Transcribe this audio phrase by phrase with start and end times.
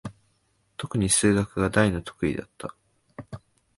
[0.77, 2.73] とくに数学が大の得意だった。